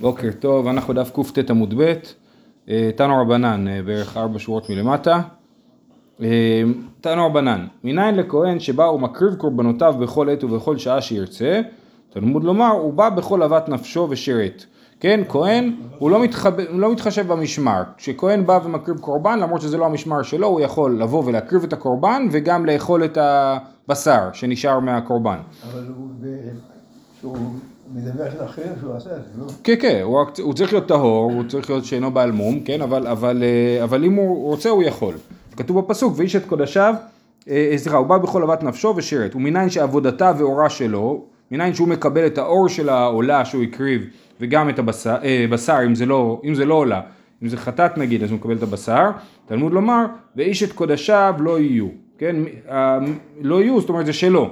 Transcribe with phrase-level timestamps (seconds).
[0.00, 1.92] בוקר טוב, אנחנו דף קט עמוד ב',
[2.68, 5.20] אה, תנו רבנן, אה, בערך ארבע שורות מלמטה.
[6.22, 6.62] אה,
[7.00, 11.60] תנו רבנן, מניין לכהן שבא ומקריב קורבנותיו בכל עת ובכל שעה שירצה,
[12.10, 14.64] תלמוד לומר, הוא בא בכל אהבת נפשו ושירת.
[15.00, 16.60] כן, כהן, הוא לא, מתחב...
[16.60, 17.82] לא מתחשב במשמר.
[17.96, 22.28] כשכהן בא ומקריב קורבן, למרות שזה לא המשמר שלו, הוא יכול לבוא ולהקריב את הקורבן
[22.30, 25.38] וגם לאכול את הבשר שנשאר מהקורבן.
[25.72, 25.84] אבל
[27.22, 27.38] הוא
[27.94, 29.46] מדווח לאחרים שהוא עשה את זה, לא?
[29.64, 33.42] כן, כן, הוא, צריך להיות טהור, הוא צריך להיות שאינו בעל מום, כן, אבל, אבל,
[33.42, 35.14] אה, אבל אם הוא רוצה הוא יכול.
[35.56, 36.94] כתוב בפסוק, ואיש את קודשיו,
[37.48, 41.88] אה, אה, סליחה, הוא בא בכל אהבת נפשו ושירת, ומניין שעבודתה ואורה שלו, מניין שהוא
[41.88, 44.06] מקבל את האור של העולה שהוא הקריב,
[44.40, 45.16] וגם את הבשר,
[45.50, 47.00] בשר, אם לא, אם זה לא עולה,
[47.42, 49.10] אם זה חטאת נגיד, אז הוא מקבל את הבשר,
[49.46, 50.04] תלמוד לומר,
[50.36, 51.86] ואיש את קודשיו לא יהיו,
[52.18, 52.36] כן,
[53.40, 54.50] לא יהיו, זאת אומרת זה שלו.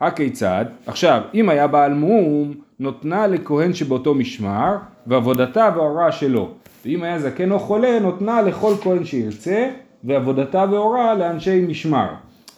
[0.00, 0.64] הכיצד?
[0.86, 6.50] עכשיו, אם היה בעל מום, נותנה לכהן שבאותו משמר, ועבודתה וההוראה שלו.
[6.84, 9.68] ואם היה זקן או חולה, נותנה לכל כהן שירצה,
[10.04, 12.08] ועבודתה והוראה לאנשי משמר.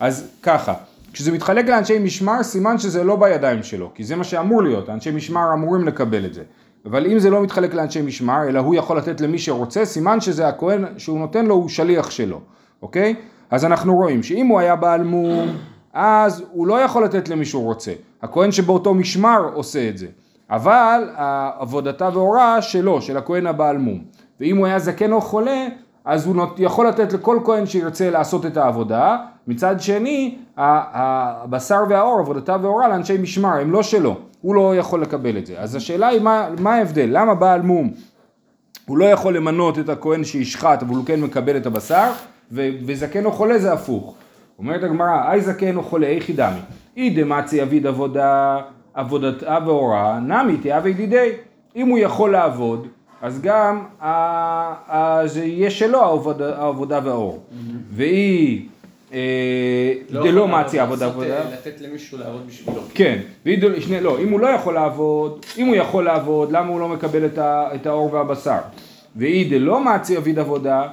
[0.01, 0.75] אז ככה,
[1.13, 5.11] כשזה מתחלק לאנשי משמר, סימן שזה לא בידיים שלו, כי זה מה שאמור להיות, אנשי
[5.11, 6.43] משמר אמורים לקבל את זה.
[6.87, 10.49] אבל אם זה לא מתחלק לאנשי משמר, אלא הוא יכול לתת למי שרוצה, סימן שזה
[10.49, 12.41] הכהן שהוא נותן לו, הוא שליח שלו,
[12.83, 13.15] אוקיי?
[13.51, 15.49] אז אנחנו רואים שאם הוא היה בעל מום,
[15.93, 17.93] אז הוא לא יכול לתת למי שהוא רוצה.
[18.23, 20.07] הכהן שבאותו משמר עושה את זה.
[20.51, 21.09] אבל
[21.59, 24.05] עבודתה והוראה שלו, של הכהן הבעל מום.
[24.41, 25.67] ואם הוא היה זקן או חולה,
[26.05, 29.17] אז הוא יכול לתת לכל כהן שירצה לעשות את העבודה.
[29.47, 34.17] מצד שני, הבשר והאור, עבודתה והוראה לאנשי משמר, הם לא שלו.
[34.41, 35.55] הוא לא יכול לקבל את זה.
[35.59, 37.09] אז השאלה היא מה, מה ההבדל?
[37.11, 37.91] למה בעל מום
[38.87, 42.11] הוא לא יכול למנות את הכהן שישחט, אבל הוא כן מקבל את הבשר,
[42.53, 44.15] וזקן או חולה זה הפוך.
[44.59, 46.61] אומרת הגמרא, אי זקן או חולה, איכי דמי.
[46.97, 48.61] אי דמצי אביד עבודה,
[48.95, 51.31] עבודתה והוראה, נמי תהווה ידידי.
[51.77, 52.87] אם הוא יכול לעבוד,
[53.23, 53.85] אז גם
[55.27, 57.43] זה יהיה שלו העבודה, והאור.
[57.91, 58.69] והיא
[59.13, 61.39] אה, דלא מצי עבודה עבודה.
[61.53, 62.81] לתת למישהו לעבוד בשבילו.
[62.95, 63.19] כן,
[64.01, 67.27] לא, אם הוא לא יכול לעבוד, אם הוא יכול לעבוד, למה הוא לא מקבל
[67.75, 68.59] את, האור והבשר?
[69.17, 70.89] ואי דלא מעצי אביד עבודה,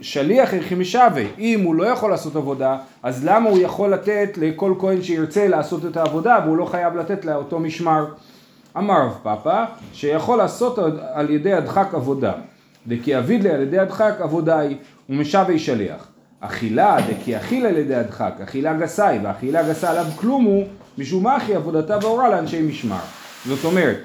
[0.00, 4.74] שליח ערכי משווה, אם הוא לא יכול לעשות עבודה, אז למה הוא יכול לתת לכל
[4.78, 8.06] כהן שירצה לעשות את העבודה, והוא לא חייב לתת לאותו משמר?
[8.76, 10.78] אמר רב פאפא, שיכול לעשות
[11.12, 12.32] על ידי הדחק עבודה,
[12.86, 14.76] דכי אביד לי על ידי הדחק עבודה היא,
[15.08, 16.08] ומשווה שליח.
[16.40, 20.64] אכילה, דכי אכילה על ידי הדחק, אכילה גסה היא, ואכילה גסה עליו כלום הוא,
[20.98, 23.00] משום מה אחי עבודתה והורה לאנשי משמר.
[23.46, 23.98] זאת אומרת,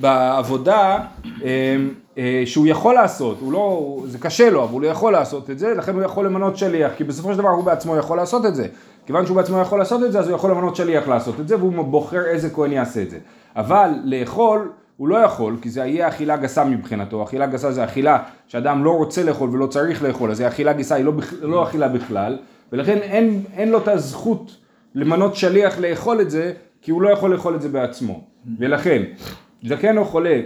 [0.00, 0.98] בעבודה
[1.44, 1.76] אה,
[2.44, 5.74] שהוא יכול לעשות, הוא לא, זה קשה לו, אבל הוא לא יכול לעשות את זה,
[5.74, 8.66] לכן הוא יכול למנות שליח, כי בסופו של דבר הוא בעצמו יכול לעשות את זה.
[9.06, 11.56] כיוון שהוא בעצמו יכול לעשות את זה, אז הוא יכול למנות שליח לעשות את זה,
[11.56, 13.18] והוא בוחר איזה כהן יעשה את זה.
[13.56, 18.18] אבל לאכול, הוא לא יכול, כי זה יהיה אכילה גסה מבחינתו, אכילה גסה זה אכילה
[18.48, 21.12] שאדם לא רוצה לאכול ולא צריך לאכול, אז אכילה גסה, היא לא,
[21.42, 22.38] לא אכילה בכלל,
[22.72, 24.56] ולכן אין, אין לו את הזכות
[24.94, 26.52] למנות שליח לאכול את זה,
[26.82, 28.24] כי הוא לא יכול לאכול את זה בעצמו.
[28.58, 29.02] ולכן,
[29.64, 30.40] זקן או חולה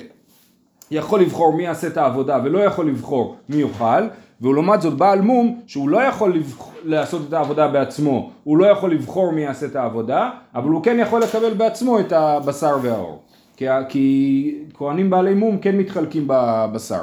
[0.91, 4.07] יכול לבחור מי יעשה את העבודה ולא יכול לבחור מי יאכל,
[4.41, 6.69] והוא לעומת זאת בעל מום שהוא לא יכול לבח...
[6.85, 10.97] לעשות את העבודה בעצמו, הוא לא יכול לבחור מי יעשה את העבודה, אבל הוא כן
[11.01, 13.23] יכול לקבל בעצמו את הבשר והאור.
[13.57, 17.03] כי, כי כהנים בעלי מום כן מתחלקים בבשר.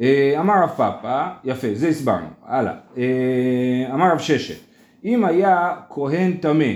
[0.00, 2.72] אה, אמר רב פאפא, יפה, זה הסברנו, הלאה.
[2.96, 4.58] אה, אמר רב ששת,
[5.04, 6.72] אם היה כהן טמא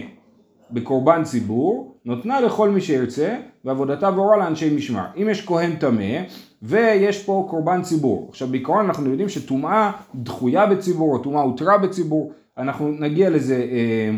[0.70, 5.04] בקורבן ציבור, נותנה לכל מי שירצה, ועבודתה והורה לאנשי משמר.
[5.16, 6.22] אם יש כהן טמא,
[6.62, 8.26] ויש פה קורבן ציבור.
[8.28, 14.10] עכשיו בעיקרון אנחנו יודעים שטומאה דחויה בציבור, או טומאה הותרה בציבור, אנחנו נגיע לזה אה,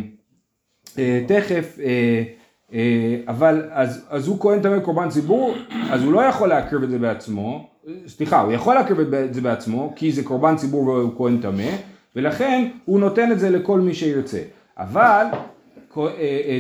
[0.99, 2.23] אה, תכף, אה,
[2.73, 5.55] אה, אבל אז, אז הוא כהן טמא בקורבן ציבור,
[5.91, 7.69] אז הוא לא יכול להקריב את זה בעצמו,
[8.07, 11.71] סליחה, הוא יכול להקריב את זה בעצמו, כי זה קורבן ציבור והוא כהן טמא,
[12.17, 14.41] ולכן הוא נותן את זה לכל מי שירצה.
[14.79, 15.27] אבל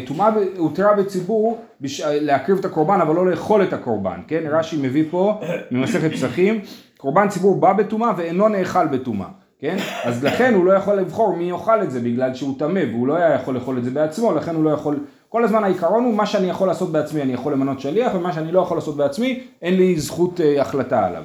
[0.06, 2.00] טומאה ב- הותרה בציבור בש...
[2.00, 4.42] להקריב את הקורבן אבל לא לאכול את הקורבן, כן?
[4.51, 5.41] רש"י מביא פה
[5.71, 6.60] ממסכת פסחים,
[6.97, 9.28] קורבן ציבור בא בטומאה ואינו נאכל בטומאה,
[9.59, 9.77] כן?
[10.04, 13.15] אז לכן הוא לא יכול לבחור מי יאכל את זה בגלל שהוא טמא והוא לא
[13.15, 14.98] היה יכול לאכול את זה בעצמו, לכן הוא לא יכול,
[15.28, 18.53] כל הזמן העיקרון הוא מה שאני יכול לעשות בעצמי אני יכול למנות שליח ומה שאני
[18.53, 21.22] לא יכול לעשות בעצמי אין לי זכות אה, החלטה עליו.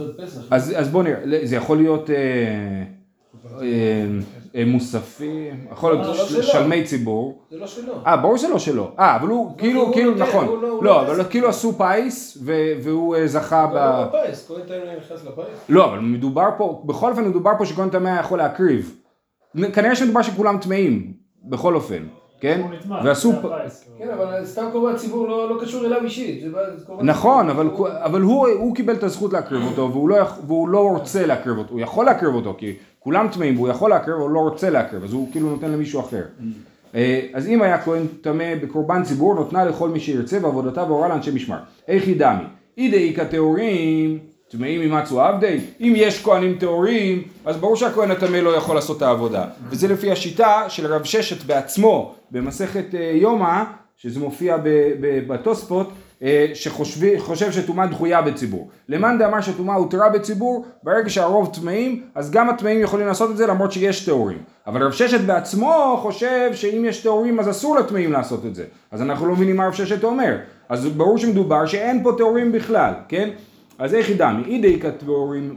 [0.00, 0.40] להיות פסח.
[0.50, 4.04] אז, אז בוא נראה, זה יכול להיות אה, אה, אה,
[4.64, 6.42] מוספים, יכול להיות אה, לא ש- שלו.
[6.42, 7.38] שלמי ציבור.
[7.50, 7.92] זה לא שלו.
[8.06, 8.90] אה, ברור שלא שלו.
[8.98, 10.46] אה, אבל הוא כאילו, כאילו, נותן, נכון.
[10.46, 11.24] הוא לא- לא, לא אבל.
[11.30, 12.38] כאילו עשו פיס,
[12.82, 13.74] והוא אה, זכה ב...
[13.74, 15.58] לא בפיס, כהן תמיד נכנס לפיס.
[15.68, 18.94] לא, אבל מדובר פה, בכל אופן מדובר פה שכהן טמא יכול להקריב.
[19.72, 21.12] כנראה שמדובר שכולם טמאים,
[21.44, 22.02] בכל אופן.
[22.40, 22.62] כן?
[23.04, 23.32] ועשו...
[23.32, 23.88] הפיס.
[23.98, 26.44] כן, אבל סתם קורבן ציבור לא לא קשור אליו אישית.
[27.02, 27.50] נכון.
[27.50, 27.70] אבל,
[28.04, 30.16] אבל הוא, הוא קיבל את הזכות להקריב אותו לא,
[30.46, 32.72] והוא לא רוצה להקריב אותו, הוא יכול להקריב אותו כי
[33.06, 36.00] כולם טמאים והוא יכול להקריב אבל הוא לא רוצה להקריב אז הוא כאילו נותן למישהו
[36.00, 36.22] אחר.
[36.94, 41.30] אה, אז אם היה כהן טמא בקורבן ציבור נותנה לכל מי שירצה ועבודתה והורה לאנשי
[41.30, 41.58] משמר.
[41.88, 42.44] איך היא דמי?
[42.78, 44.18] אידי איכא טהורים
[44.48, 49.02] טמאים ימצאו עבדי, אם יש כהנים טהורים, אז ברור שהכהן הטמא לא יכול לעשות את
[49.02, 49.44] העבודה.
[49.70, 53.62] וזה לפי השיטה של רב ששת בעצמו, במסכת אה, יומא,
[53.96, 54.56] שזה מופיע
[55.26, 55.88] בתוספות,
[56.54, 58.68] שחושב שטומאה דחויה בציבור.
[58.88, 63.46] למאן דאמר שטומאה הותרה בציבור, ברגע שהרוב טמאים, אז גם הטמאים יכולים לעשות את זה
[63.46, 64.38] למרות שיש טהורים.
[64.66, 68.64] אבל רב ששת בעצמו חושב שאם יש טהורים אז אסור לטמאים לעשות את זה.
[68.90, 70.36] אז אנחנו לא מבינים מה רב ששת אומר.
[70.68, 73.28] אז ברור שמדובר שאין פה טהורים בכלל, כן?
[73.78, 74.30] אז איך ידע?
[74.30, 75.56] מאידי כטהורים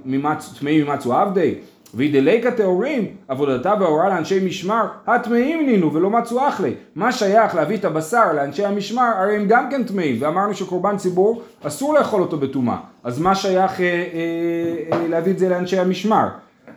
[0.60, 1.56] טמאים ימצאו עבדי,
[1.94, 6.74] ואידי כטהורים עבודתה וההוראה לאנשי משמר, הטמאים נינו ולא מצאו אחלי.
[6.96, 11.42] מה שייך להביא את הבשר לאנשי המשמר, הרי הם גם כן טמאים, ואמרנו שקורבן ציבור
[11.64, 12.78] אסור לאכול אותו בטומאה.
[13.04, 16.28] אז מה שייך אה, אה, אה, להביא את זה לאנשי המשמר?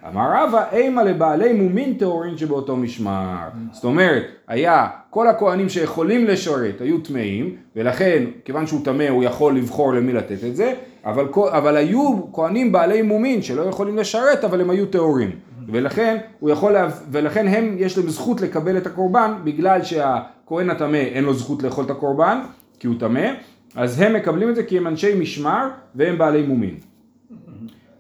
[0.08, 3.36] אמר רבא, אימה לבעלי מומין טהורין שבאותו משמר.
[3.72, 9.56] זאת אומרת, היה כל הכהנים שיכולים לשרת היו טמאים, ולכן, כיוון שהוא טמא הוא יכול
[9.56, 10.74] לבחור למי לתת את זה,
[11.04, 15.30] אבל, אבל היו כהנים בעלי מומין שלא יכולים לשרת, אבל הם היו טהורים.
[15.68, 20.96] ולכן, הוא יכול, לה, ולכן הם, יש להם זכות לקבל את הקורבן, בגלל שהכהן הטמא
[20.96, 22.40] אין לו זכות לאכול את הקורבן,
[22.78, 23.30] כי הוא טמא,
[23.74, 26.74] אז הם מקבלים את זה כי הם אנשי משמר והם בעלי מומין.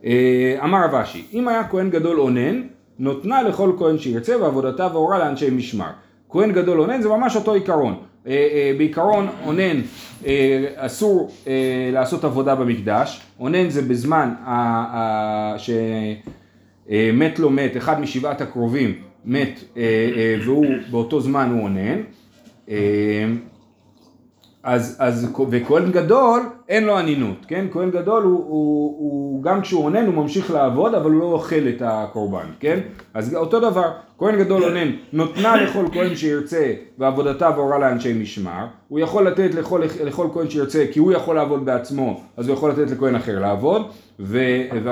[0.04, 2.62] אה, אמר רב אשי, אם היה כהן גדול אונן,
[2.98, 5.90] נותנה לכל כהן שירצה ועבודתה והורה לאנשי משמר.
[6.30, 7.94] כהן גדול אונן זה ממש אותו עיקרון.
[8.26, 9.80] אה, אה, בעיקרון אונן
[10.26, 11.32] אה, אסור
[11.92, 14.34] לעשות עבודה במקדש, אונן זה בזמן
[15.58, 19.60] שמת לו מת, אחד משבעת הקרובים מת
[20.44, 22.02] והוא באותו זמן הוא אונן.
[24.62, 27.66] אז, אז, וכהן גדול אין לו אנינות, כן?
[27.72, 31.68] כהן גדול הוא, הוא, הוא גם כשהוא אונן הוא ממשיך לעבוד אבל הוא לא אוכל
[31.76, 32.80] את הקורבן, כן?
[33.14, 39.00] אז אותו דבר, כהן גדול אונן נותנה לכל כהן שירצה ועבודתה והורה לאנשי משמר, הוא
[39.00, 42.90] יכול לתת לכל, לכל כהן שירצה כי הוא יכול לעבוד בעצמו אז הוא יכול לתת
[42.90, 43.86] לכהן אחר לעבוד,
[44.20, 44.40] ו,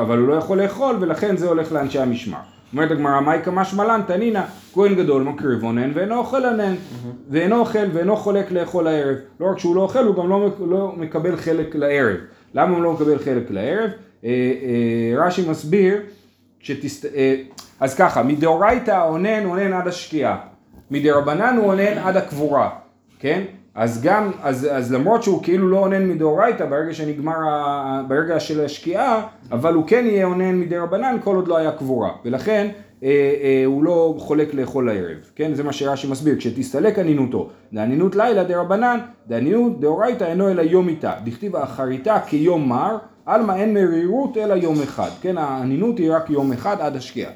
[0.02, 2.59] אבל הוא לא יכול לאכול ולכן זה הולך לאנשי המשמר.
[2.72, 6.74] אומרת הגמרא, מאי כמשמע לן תנינא, כהן גדול מקריב אונן ואינו אוכל אונן,
[7.30, 9.16] ואינו אוכל ואינו חולק לאכול הערב.
[9.40, 12.16] לא רק שהוא לא אוכל, הוא גם לא, לא מקבל חלק לערב.
[12.54, 13.90] למה הוא לא מקבל חלק לערב?
[14.24, 16.00] אה, אה, רש"י מסביר,
[16.60, 17.14] שתסת...
[17.14, 17.34] אה,
[17.80, 20.38] אז ככה, מדאורייתא אונן אונן עד השקיעה,
[20.90, 22.70] מדרבנן הוא אונן עד הקבורה,
[23.18, 23.42] כן?
[23.74, 28.64] אז גם, אז, אז למרות שהוא כאילו לא אונן מדאורייתא ברגע שנגמר, ה- ברגע של
[28.64, 29.22] השקיעה,
[29.52, 32.68] אבל הוא כן יהיה אונן מדרבנן כל עוד לא היה קבורה, ולכן
[33.02, 33.08] אה,
[33.42, 35.54] אה, הוא לא חולק לאכול הערב, כן?
[35.54, 41.12] זה מה שרש"י מסביר, כשתסתלק אנינותו, דאנינות לילה דרבנן, דאנינות דאורייתא אינו אלא יום איתה,
[41.24, 42.96] דכתיב אחריתה כיום מר,
[43.26, 45.38] עלמא אין מרירות אלא יום אחד, כן?
[45.38, 47.32] האנינות היא רק יום אחד עד השקיעה.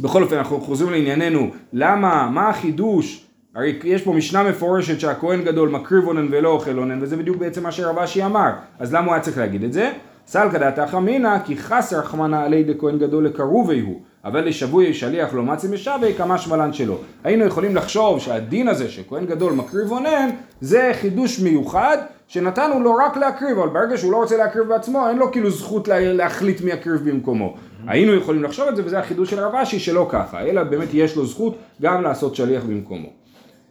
[0.00, 3.23] בכל אופן אנחנו חוזרים לענייננו, למה, מה החידוש?
[3.54, 7.62] הרי יש פה משנה מפורשת שהכהן גדול מקריב אונן ולא אוכל אונן וזה בדיוק בעצם
[7.62, 9.92] מה שרב אשי אמר, אז למה הוא היה צריך להגיד את זה?
[10.26, 15.42] סלקא דעתך אמינא כי חסר רחמנא עלי דכהן גדול לקרובי הוא אבל לשבוי שליח לא
[15.42, 16.98] מצי משבי כמה שמלן שלו.
[17.24, 20.30] היינו יכולים לחשוב שהדין הזה שכהן גדול מקריב אונן
[20.60, 21.98] זה חידוש מיוחד
[22.28, 25.88] שנתנו לו רק להקריב אבל ברגע שהוא לא רוצה להקריב בעצמו אין לו כאילו זכות
[25.88, 27.54] לה, להחליט מי יקריב במקומו.
[27.86, 31.16] היינו יכולים לחשוב את זה וזה החידוש של רב אשי שלא ככה אלא באמת יש
[31.16, 33.23] לו זכות גם לעשות שליח במקומו.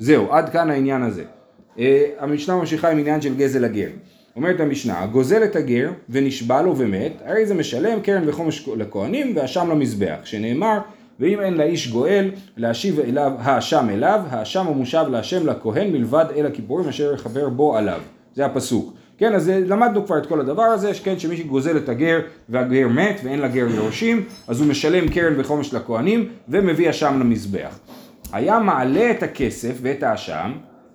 [0.04, 1.24] זהו עד כאן העניין הזה.
[1.80, 3.88] אה, המשנה ממשיכה עם עניין של גזל הגר.
[4.36, 9.70] אומרת המשנה, הגוזל את הגר ונשבע לו ומת, הרי זה משלם קרן וחומש לכהנים והאשם
[9.70, 10.80] למזבח, שנאמר,
[11.20, 16.90] ואם אין לאיש גואל, להשיב אליו, האשם אליו, האשם המושב להשם לכהן מלבד אל הכיפורים
[16.90, 18.00] אשר יחבר בו עליו.
[18.36, 18.94] זה הפסוק.
[19.18, 22.20] כן, אז למדנו כבר את כל הדבר הזה, כן, שמי שגוזל את הגר
[22.50, 27.80] והגר מת ואין לגר יורשים, אז הוא משלם קרן וחומש לכהנים ומביא אשם למזבח.
[28.34, 30.52] היה מעלה את הכסף ואת האשם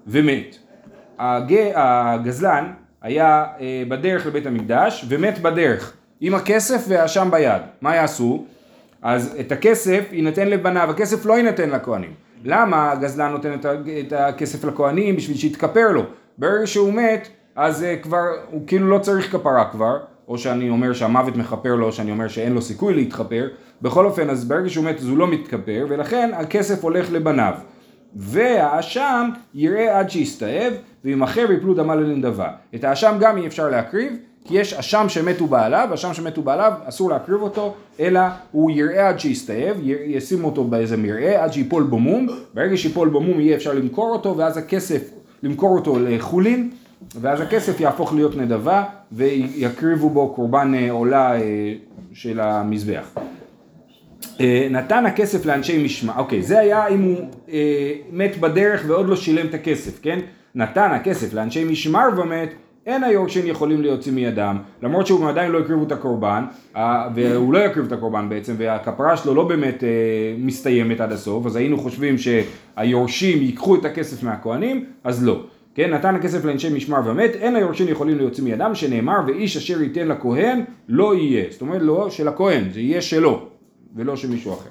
[0.07, 0.57] ומת.
[1.19, 1.55] הג...
[1.75, 7.63] הגזלן היה אה, בדרך לבית המקדש ומת בדרך עם הכסף והאשם ביד.
[7.81, 8.45] מה יעשו?
[9.03, 12.13] אז את הכסף יינתן לבניו, הכסף לא יינתן לכהנים.
[12.45, 13.55] למה הגזלן נותן
[14.07, 15.17] את הכסף לכהנים?
[15.17, 16.03] בשביל שיתכפר לו.
[16.39, 20.93] ברגע שהוא מת, אז אה, כבר, הוא כאילו לא צריך כפרה כבר, או שאני אומר
[20.93, 23.49] שהמוות מכפר לו, או שאני אומר שאין לו סיכוי להתכפר.
[23.83, 27.53] בכל אופן, אז ברגע שהוא מת אז הוא לא מתכפר, ולכן הכסף הולך לבניו.
[28.17, 30.73] והאשם יראה עד שיסתאב,
[31.05, 32.49] וימכר ויפלו דמה לנדבה.
[32.75, 34.13] את האשם גם אי אפשר להקריב,
[34.45, 38.21] כי יש אשם שמתו בעליו, אשם שמתו בעליו, אסור להקריב אותו, אלא
[38.53, 43.09] הוא יראה עד שיסתאב, י- ישימו אותו באיזה מרעה עד שיפול בו מום, ברגע שיפול
[43.09, 45.11] בו מום יהיה אפשר למכור אותו, ואז הכסף,
[45.43, 46.71] למכור אותו לחולין,
[47.15, 51.75] ואז הכסף יהפוך להיות נדבה, ויקריבו בו קורבן אה, עולה אה,
[52.13, 53.15] של המזבח.
[54.41, 57.17] אה, נתן הכסף לאנשי משמע, אוקיי, זה היה אם הוא
[57.53, 60.19] אה, מת בדרך ועוד לא שילם את הכסף, כן?
[60.55, 62.55] נתן הכסף לאנשי משמר ומת,
[62.87, 66.45] אין היורשים יכולים להוציא מידם, למרות שהוא עדיין לא הקריבו את הקורבן,
[67.15, 69.89] והוא לא יקריב את הקורבן בעצם, והכפרה שלו לא באמת אה,
[70.39, 75.43] מסתיימת עד הסוף, אז היינו חושבים שהיורשים ייקחו את הכסף מהכהנים, אז לא.
[75.75, 80.09] כן, נתן הכסף לאנשי משמר ומת, אין היורשים יכולים להוציא מידם, שנאמר, ואיש אשר ייתן
[80.09, 81.45] לכהן, לא יהיה.
[81.51, 83.49] זאת אומרת, לא של הכהן, זה יהיה שלו.
[83.97, 84.71] ולא של מישהו אחר.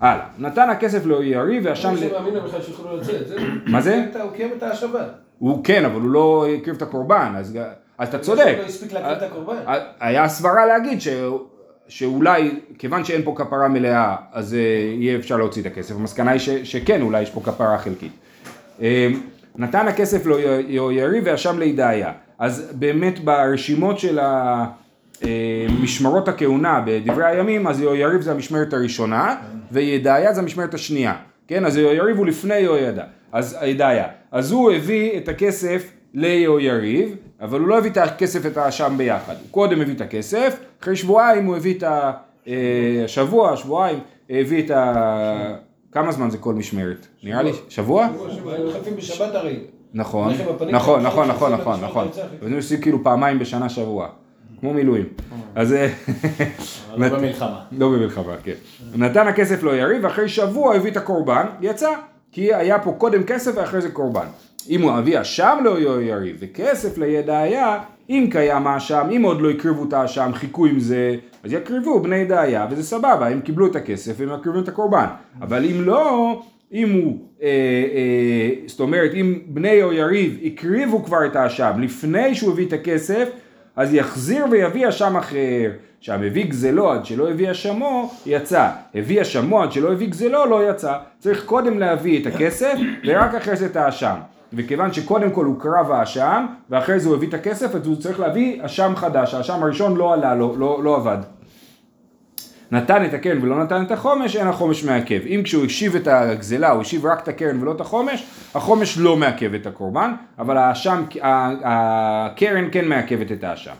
[0.00, 1.90] הלאה, נתן הכסף לא יריב והשם...
[1.94, 3.36] מי שמאמין לו בכלל שיוכלו לצאת, זה.
[3.66, 4.04] מה זה?
[4.22, 4.70] הוא קיים את ה-
[5.38, 7.58] הוא כן, אבל הוא לא הקריב את הקורבן, אז,
[8.02, 8.42] אתה צודק.
[8.46, 9.56] הוא לא הספיק להקריב את הקורבן.
[10.00, 11.08] היה סברה להגיד ש...
[11.88, 14.58] שאולי, כיוון שאין פה כפרה מלאה, אז אה,
[15.00, 15.94] יהיה אפשר להוציא את הכסף.
[15.94, 16.50] המסקנה היא ש...
[16.50, 18.12] שכן, אולי יש פה כפרה חלקית.
[19.58, 20.36] נתן הכסף לא
[20.92, 22.12] יריב והשם לידעיה.
[22.38, 24.18] אז באמת ברשימות של.
[25.24, 29.36] אה, משמרות הכהונה בדברי הימים, אז יהויריב זה המשמרת הראשונה,
[29.72, 31.14] וידעיה זה המשמרת השנייה.
[31.48, 33.04] כן, אז יהויריב הוא לפני יהוידע.
[33.32, 34.06] אז ידעיה.
[34.32, 39.34] אז הוא הביא את הכסף ליהויריב, אבל הוא לא הביא את הכסף ואת האשם ביחד.
[39.42, 41.82] הוא קודם הביא את הכסף, אחרי שבועיים הוא הביא את.
[42.48, 43.98] אה, שבוע, שבועיים,
[44.30, 45.56] הביא את ה...
[45.96, 47.06] כמה זמן זה כל משמרת?
[47.22, 48.04] נראה לי שבוע?
[48.04, 48.12] הם
[48.68, 49.60] מחלפים בשבת הרי.
[49.94, 50.32] נכון,
[50.70, 52.02] נכון, נכון, נכון, נכון, נכון.
[52.02, 52.26] האמצעית.
[52.42, 54.08] וזה עושים כאילו פעמיים בשנה שבוע,
[54.60, 55.04] כמו מילואים.
[55.54, 55.88] אז אה,
[56.96, 57.60] לא במלחמה.
[57.78, 58.52] לא במלחמה, כן.
[58.94, 61.90] נתן הכסף לא יריב, ואחרי שבוע הביא את הקורבן, יצא.
[62.32, 64.26] כי היה פה קודם כסף ואחרי זה קורבן.
[64.68, 67.78] אם הוא אבי אשם לא יריב, וכסף לידעיה,
[68.10, 72.16] אם קיים האשם, אם עוד לא הקריבו את האשם, חיכו עם זה, אז יקריבו בני
[72.16, 75.06] ידעיה, וזה סבבה, הם קיבלו את הכסף, הם יקריבו את הקורבן.
[75.42, 81.26] אבל אם לא, אם הוא, אה, אה, זאת אומרת, אם בני או יריב הקריבו כבר
[81.26, 83.28] את האשם לפני שהוא הביא את הכסף,
[83.76, 85.70] אז יחזיר ויביא אשם אחר.
[86.00, 88.68] שהמביא גזלו עד שלא הביא אשמו, יצא.
[88.94, 90.94] הביא אשמו עד שלא הביא גזלו, לא יצא.
[91.18, 92.74] צריך קודם להביא את הכסף,
[93.06, 94.14] ורק אחרי זה את האשם.
[94.52, 98.20] וכיוון שקודם כל הוא קרב האשם, ואחרי זה הוא הביא את הכסף, אז הוא צריך
[98.20, 99.34] להביא אשם חדש.
[99.34, 101.18] האשם הראשון לא עלה לו, לא, לא עבד.
[102.70, 105.20] נתן את הקרן ולא נתן את החומש, אין החומש מעכב.
[105.26, 109.16] אם כשהוא השיב את הגזלה, הוא השיב רק את הקרן ולא את החומש, החומש לא
[109.16, 111.04] מעכב את הקורבן, אבל האשם,
[111.64, 113.74] הקרן כן מעכבת את האשם.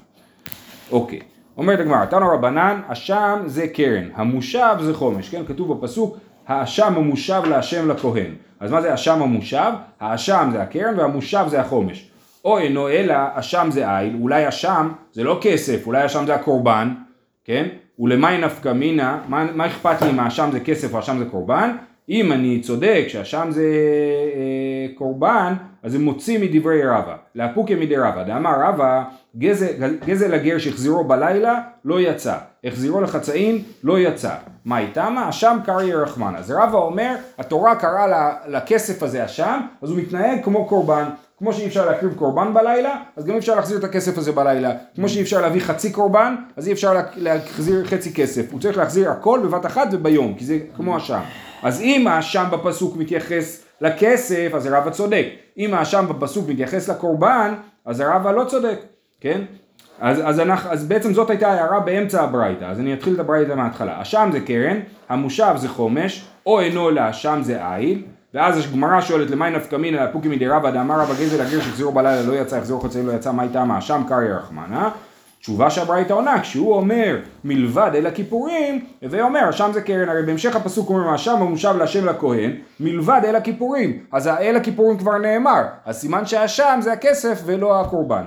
[0.93, 1.21] אוקיי.
[1.57, 5.43] אומרת הגמרא, תנו רבנן, אשם זה קרן, המושב זה חומש, כן?
[5.47, 8.35] כתוב בפסוק, האשם המושב להשם לכהן.
[8.61, 9.73] אז מה זה אשם המושב?
[10.01, 12.11] האשם זה הקרן והמושב זה החומש.
[12.45, 16.95] או אינו אלא אשם זה איל, אולי אשם זה לא כסף, אולי אשם זה הקורבן,
[17.45, 17.69] כן?
[17.99, 21.77] ולמי נפקא מינה, מה, מה אכפת לי אם האשם זה כסף או האשם זה קורבן?
[22.09, 23.63] אם אני צודק שהאשם זה
[24.35, 27.17] אה, קורבן, אז זה מוציא מדברי רבא.
[27.35, 28.23] לאפוקי מדי רבא.
[28.23, 29.03] דאמר רבא,
[29.37, 32.37] גזל, גזל הגר שהחזירו בלילה, לא יצא.
[32.65, 34.35] החזירו לחצאין, לא יצא.
[34.65, 35.29] מה איתמה?
[35.29, 36.39] אשם קרעי רחמנה.
[36.39, 41.05] אז רבא אומר, התורה קראה לכסף הזה אשם, אז הוא מתנהג כמו קורבן.
[41.39, 44.73] כמו שאי אפשר להקריב קורבן בלילה, אז גם אי אפשר להחזיר את הכסף הזה בלילה.
[44.95, 48.53] כמו שאי אפשר להביא חצי קורבן, אז אי אפשר לה- להחזיר חצי כסף.
[48.53, 51.21] הוא צריך להחזיר הכל בבת אחת וביום, כי זה כמו אשם.
[51.63, 55.27] אז אם האשם בפסוק מתייחס לכסף, אז הרב צודק.
[55.59, 58.79] אם האשם בפסוק מתייחס לקורבן, אז הרב לא צודק,
[59.21, 59.41] כן?
[60.01, 63.53] אז, אז, אנחנו, אז בעצם זאת הייתה הערה באמצע הברייתא, אז אני אתחיל את הברייתא
[63.53, 64.03] מההתחלה.
[64.03, 68.03] אשם זה קרן, המושב זה חומש, או אינו אלא אשם זה איל,
[68.35, 72.23] ואז הגמרא שואלת למאי נפקא מינא לאפוקי מדי רבא דאמר רבא גזל הגר שהחזירו בלילה
[72.23, 74.91] לא יצא, החזירו חצאים לא יצא, מה איתם האשם קרעי רחמנה?
[75.41, 80.57] תשובה שהברייתא עונה, כשהוא אומר מלבד אל הכיפורים, הווי אומר, אשם זה קרן, הרי בהמשך
[80.57, 85.97] הפסוק אומרים, האשם המושב להשם לכהן, מלבד אל הכיפורים, אז האל הכיפורים כבר נאמר, אז
[85.97, 88.25] סימן שהאשם זה הכסף ולא הקורבן.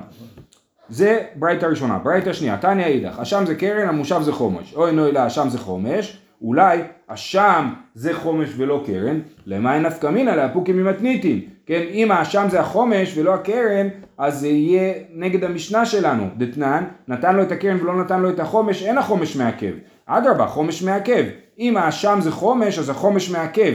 [0.89, 1.98] זה ברייתא ראשונה.
[1.98, 4.74] ברייתא שנייה, תניא אידך, אשם זה קרן, המושב זה חומש.
[4.75, 10.29] או אינו אלא אשם זה חומש, אולי אשם זה חומש ולא קרן, למאי נפקא מינא
[10.29, 11.39] לאפוקי ממתניתין.
[11.65, 16.27] כן, אם האשם זה החומש ולא הקרן, אז זה יהיה נגד המשנה שלנו.
[16.38, 19.74] דתנן, נתן לו את הקרן ולא נתן לו את החומש, אין החומש מעכב.
[20.05, 21.24] אדרבה, חומש מעכב.
[21.60, 23.74] אם האשם זה חומש, אז החומש מעכב.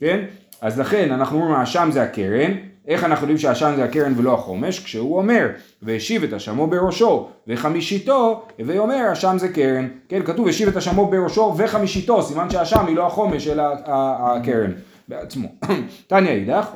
[0.00, 0.24] כן?
[0.60, 2.52] אז לכן אנחנו אומרים האשם זה הקרן,
[2.88, 4.84] איך אנחנו יודעים שהאשם זה הקרן ולא החומש?
[4.84, 5.48] כשהוא אומר,
[5.82, 9.88] והשיב את אשמו בראשו וחמישיתו, הווי אומר, אשם זה קרן.
[10.08, 14.72] כן, כתוב, השיב את אשמו בראשו וחמישיתו, סימן שהאשם היא לא החומש, אלא הקרן
[15.08, 15.48] בעצמו.
[16.08, 16.66] תניא אידך,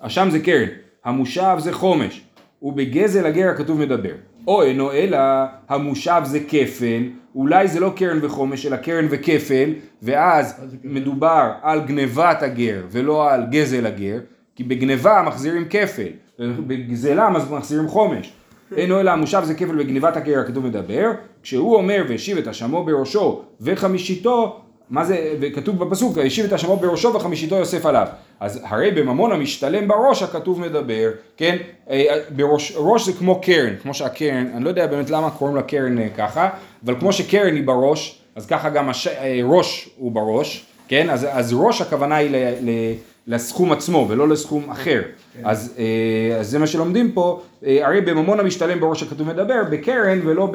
[0.00, 0.68] אשם זה קרן,
[1.04, 2.24] המושב זה חומש,
[2.62, 4.14] ובגזל הגר הכתוב מדבר.
[4.46, 5.18] או אינו אלא
[5.68, 7.02] המושב זה כפל,
[7.34, 13.46] אולי זה לא קרן וחומש אלא קרן וכפל, ואז מדובר על גנבת הגר ולא על
[13.50, 14.18] גזל הגר,
[14.56, 18.32] כי בגנבה מחזירים כפל, בגזלה מחזירים חומש.
[18.76, 21.10] אינו אלא המושב זה כפל בגניבת הגר הכתוב מדבר,
[21.42, 27.14] כשהוא אומר והשיב את אשמו בראשו וחמישיתו, מה זה, וכתוב בפסוק, והשיב את אשמו בראשו
[27.14, 28.06] וחמישיתו יוסף עליו.
[28.40, 31.56] אז הרי בממון המשתלם בראש הכתוב מדבר, כן,
[31.90, 35.62] אה, בראש, ראש זה כמו קרן, כמו שהקרן, אני לא יודע באמת למה קוראים לה
[35.62, 36.48] קרן אה, ככה,
[36.84, 41.26] אבל כמו שקרן היא בראש, אז ככה גם הש, אה, ראש הוא בראש, כן, אז,
[41.30, 42.70] אז ראש הכוונה היא ל, ל,
[43.26, 45.02] לסכום עצמו ולא לסכום אחר.
[45.44, 50.20] אז, אה, אז זה מה שלומדים פה, אה, הרי בממון המשתלם בראש הכתוב מדבר, בקרן
[50.24, 50.52] ולא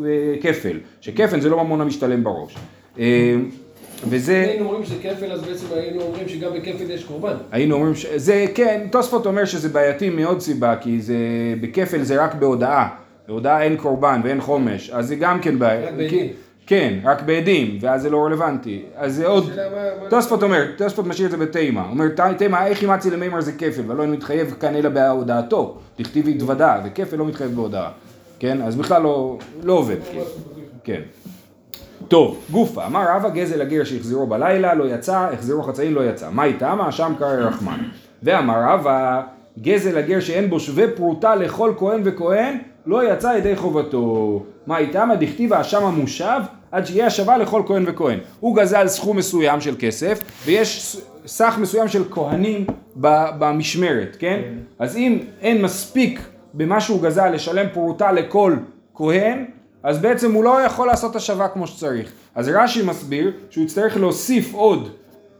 [0.00, 2.56] בכפל, שכפל זה לא ממון המשתלם בראש.
[2.98, 3.34] אה,
[4.08, 4.44] וזה...
[4.48, 7.34] היינו אומרים שזה כפל, אז בעצם היינו אומרים שגם בכפל יש קורבן.
[7.52, 8.06] היינו אומרים ש...
[8.06, 11.16] זה כן, תוספות אומר שזה בעייתי מעוד סיבה, כי זה...
[11.60, 12.88] בכפל זה רק בהודעה.
[13.28, 15.88] בהודעה אין קורבן ואין חומש, אז זה גם כן בעיה.
[15.88, 16.30] רק בעדים.
[16.70, 18.82] כן, רק בעדים, ואז זה לא רלוונטי.
[18.96, 19.44] אז זה עוד...
[19.48, 19.54] מה-
[20.02, 21.86] מה- תוספות אומר, תוספות משאיר את זה בתימה.
[21.90, 25.78] אומר, "ת- תימה, איך אימצי למימר זה כפל, ולא מתחייב כאן אלא בהודעתו.
[25.98, 27.90] דכתיב התוודה, וכפל לא מתחייב בהודעה.
[28.38, 29.96] כן, אז בכלל לא, לא עובד.
[30.10, 30.24] כאילו.
[30.84, 31.00] כן.
[32.08, 36.30] טוב, גופה, אמר רבא גזל הגר שהחזירו בלילה לא יצא, החזירו חצאים לא יצא.
[36.30, 36.78] מה איתם?
[36.90, 37.78] שם קרעי רחמן.
[38.22, 39.22] ואמר רבא
[39.60, 44.42] גזל הגר שאין בו שווה פרוטה לכל כהן וכהן לא יצא ידי חובתו.
[44.66, 45.08] מה איתם?
[45.20, 46.40] דכתיב האשם המושב
[46.72, 48.18] עד שיהיה השבה לכל כהן וכהן.
[48.40, 50.96] הוא גזל סכום מסוים של כסף ויש
[51.26, 54.40] סך מסוים של כהנים במשמרת, כן?
[54.78, 56.20] אז אם אין מספיק
[56.54, 58.56] במה שהוא גזל לשלם פרוטה לכל
[58.94, 59.44] כהן,
[59.82, 62.12] אז בעצם הוא לא יכול לעשות השבה כמו שצריך.
[62.34, 64.88] אז רש"י מסביר שהוא יצטרך להוסיף עוד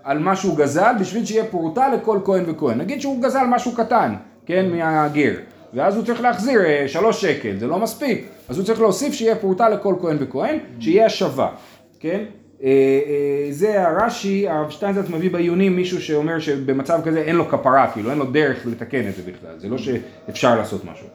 [0.04, 2.78] על מה שהוא גזל בשביל שיהיה פרוטה לכל כהן וכהן.
[2.78, 4.14] נגיד שהוא גזל משהו קטן,
[4.46, 5.32] כן, מהגר,
[5.74, 9.36] ואז הוא צריך להחזיר אה, שלוש שקל, זה לא מספיק, אז הוא צריך להוסיף שיהיה
[9.36, 11.48] פרוטה לכל כהן וכהן, שיהיה השבה,
[12.00, 12.24] כן?
[12.62, 17.90] אה, אה, זה הרש"י, הרב שטיינזרץ מביא בעיונים מישהו שאומר שבמצב כזה אין לו כפרה,
[17.92, 21.06] כאילו אין לו דרך לתקן את זה בכלל, זה לא שאפשר לעשות משהו.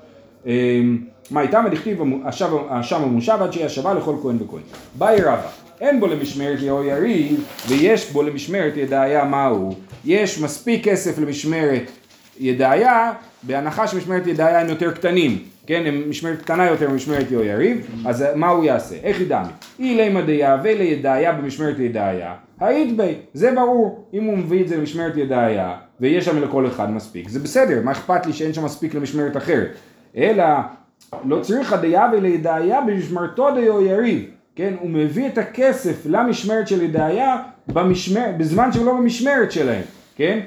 [1.31, 2.01] מה איתם הדכתיב
[2.69, 4.61] השם המושב עד שיהיה השבה לכל כהן וכהן.
[4.98, 5.50] באי רבא,
[5.81, 9.75] אין בו למשמרת יאו יריב ויש בו למשמרת ידעיה מהו.
[10.05, 11.91] יש מספיק כסף למשמרת
[12.39, 17.87] ידעיה, בהנחה שמשמרת ידעיה הם יותר קטנים, כן, הם משמרת קטנה יותר ממשמרת יאו יריב,
[18.05, 18.95] אז מה הוא יעשה?
[19.03, 19.50] איך ידעמי?
[19.79, 25.17] אילי מדעיה ולידעיה במשמרת ידעיה, היית בי, זה ברור, אם הוא מביא את זה למשמרת
[25.17, 29.37] ידעיה ויש שם לכל אחד מספיק, זה בסדר, מה אכפת לי שאין שם מספיק למשמרת
[29.37, 29.67] אחרת?
[30.17, 30.45] אלא
[31.25, 37.37] לא צריך הדיה ולידעיה במשמרתו דיו יריב, כן, הוא מביא את הכסף למשמרת של ידעיה
[37.67, 39.81] במשמר, בזמן שהוא לא במשמרת שלהם,
[40.15, 40.39] כן?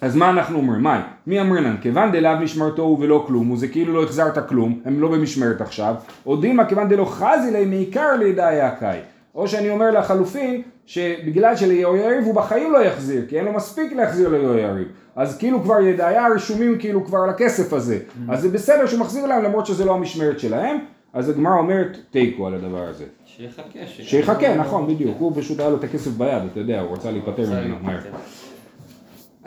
[0.00, 0.82] אז מה אנחנו אומרים?
[0.82, 0.98] מאי?
[1.26, 1.76] מי אמרינן?
[1.80, 5.94] כיוון דלאו משמרתו הוא ולא כלום, וזה כאילו לא החזרת כלום, הם לא במשמרת עכשיו,
[6.26, 8.98] או דילמה כיוון דלא חזי ליה מעיקר לידעיה קאי.
[9.34, 14.28] או שאני אומר לחלופין, שבגלל שליהויריב הוא בחיים לא יחזיר, כי אין לו מספיק להחזיר
[14.28, 14.88] ליהויריב.
[15.16, 17.98] אז כאילו כבר ידעיה רשומים כאילו כבר על הכסף הזה.
[18.28, 20.78] אז זה בסדר שהוא מחזיר להם למרות שזה לא המשמרת שלהם.
[21.12, 23.04] אז הגמרא אומרת תיקו על הדבר הזה.
[23.26, 23.78] שיחכה.
[23.86, 25.16] שיחכה, נכון, בדיוק.
[25.18, 27.98] הוא פשוט היה לו את הכסף ביד, אתה יודע, הוא רצה להיפטר ממנו מהר.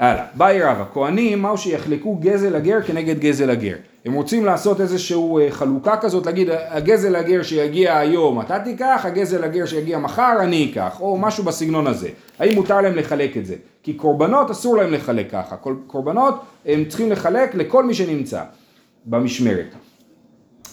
[0.01, 3.75] הלאה, באי רבא, כהנים מהו שיחלקו גזל הגר כנגד גזל הגר.
[4.05, 9.43] הם רוצים לעשות איזושהי אה, חלוקה כזאת, להגיד הגזל הגר שיגיע היום אתה תיקח, הגזל
[9.43, 12.09] הגר שיגיע מחר אני אקח, או משהו בסגנון הזה.
[12.39, 13.55] האם מותר להם לחלק את זה?
[13.83, 15.55] כי קורבנות אסור להם לחלק ככה,
[15.87, 16.35] קורבנות
[16.65, 18.41] הם צריכים לחלק לכל מי שנמצא
[19.05, 19.75] במשמרת.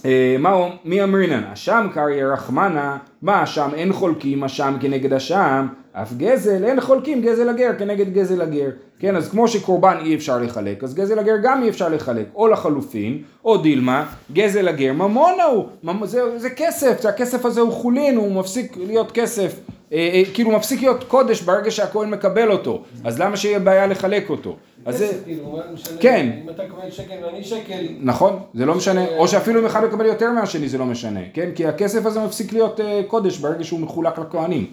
[0.05, 1.43] אה, מה הוא- מי אמרינן?
[1.53, 7.49] אשם קרעי רחמנה, מה אשם אין חולקים אשם כנגד אשם, אף גזל אין חולקים גזל
[7.49, 8.69] הגר כנגד גזל הגר.
[8.99, 12.49] כן, אז כמו שקורבן אי אפשר לחלק, אז גזל הגר גם אי אפשר לחלק, או
[12.49, 15.67] לחלופין, או דילמה, גזל הגר ממונה הוא,
[16.05, 19.55] זה, זה כסף, שהכסף הזה הוא חולין, הוא מפסיק להיות כסף,
[19.93, 24.31] אה, אה, כאילו מפסיק להיות קודש ברגע שהכהן מקבל אותו, אז למה שיהיה בעיה לחלק
[24.31, 24.57] אותו?
[24.89, 25.09] אז זה...
[25.25, 25.59] כאילו?
[26.01, 26.31] כן.
[26.45, 30.07] אם אתה קורא שקל ואני שקל, נכון, זה לא משנה, או שאפילו אם אחד מקבל
[30.07, 31.51] יותר מהשני זה לא משנה, כן?
[31.55, 34.67] כי הכסף הזה מפסיק להיות אה, קודש ברגע שהוא מחולק לכהנים.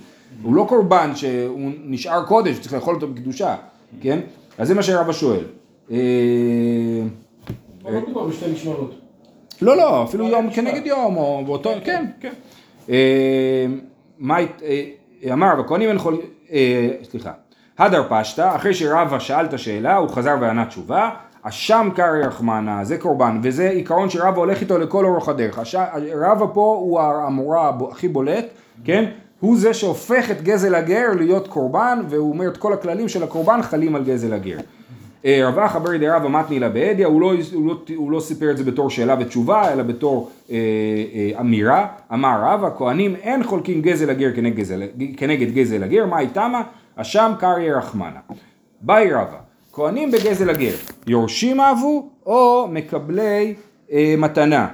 [0.43, 3.55] הוא לא קורבן שהוא נשאר קודש, צריך לאכול אותו בקדושה,
[4.01, 4.19] כן?
[4.57, 5.43] אז זה מה שרבא שואל.
[5.91, 5.97] אה,
[7.85, 8.95] לא מדובר בשתי משמרות.
[9.61, 10.63] לא, לא, אפילו לא יום משפט.
[10.63, 12.33] כנגד יום, או באותו, כן, כן.
[12.89, 13.65] אה,
[14.19, 15.97] מה, אה, אמר הכהנים אין
[16.51, 17.31] אה, סליחה,
[17.79, 21.09] הדר פשטה, אחרי שרבא שאל את השאלה, הוא חזר וענה תשובה,
[21.41, 25.59] אשם קרעי רחמנה, זה קורבן, וזה עיקרון שרבא הולך איתו לכל אורך הדרך.
[25.59, 25.75] הש-
[26.15, 28.45] רבא פה הוא המורה הב- הכי בולט,
[28.83, 29.05] כן?
[29.39, 33.61] הוא זה שהופך את גזל הגר להיות קורבן, והוא אומר את כל הכללים של הקורבן
[33.61, 34.57] חלים על גזל הגר.
[35.25, 38.51] אה, רב אחא ברי דרבא מתני לה בהדיא, הוא, לא, הוא, לא, הוא לא סיפר
[38.51, 41.87] את זה בתור שאלה ותשובה, אלא בתור אה, אה, אמירה.
[42.13, 44.81] אמר רבא, כהנים אין חולקים גזל הגר כנגד גזל,
[45.17, 46.61] כנגד גזל הגר, מה איתמה?
[46.95, 48.19] אשם קרעי רחמנה.
[48.81, 49.37] באי רבא,
[49.73, 50.75] כהנים בגזל הגר,
[51.07, 53.55] יורשים אהבו או מקבלי
[53.91, 54.67] אה, מתנה,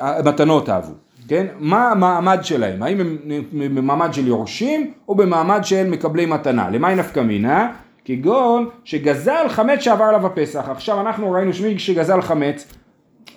[0.00, 0.92] אה, מתנות אהבו,
[1.28, 1.46] כן?
[1.58, 2.82] מה המעמד שלהם?
[2.82, 3.18] האם הם
[3.52, 6.70] במעמד של יורשים או במעמד של מקבלי מתנה?
[6.70, 7.72] למאי נפקא מינה?
[8.04, 10.68] כגון שגזל חמץ שעבר עליו הפסח.
[10.68, 12.66] עכשיו אנחנו ראינו שמי שגזל חמץ,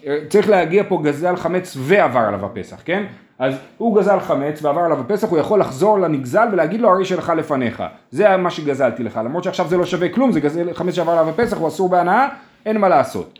[0.07, 3.03] אה, צריך להגיע פה גזל חמץ ועבר עליו הפסח, כן?
[3.39, 7.33] אז הוא גזל חמץ ועבר עליו הפסח, הוא יכול לחזור לנגזל ולהגיד לו הרי שלך
[7.37, 7.83] לפניך.
[8.11, 11.29] זה מה שגזלתי לך, למרות שעכשיו זה לא שווה כלום, זה גזל חמץ שעבר עליו
[11.29, 12.27] הפסח, הוא אסור בהנאה,
[12.65, 13.39] אין מה לעשות.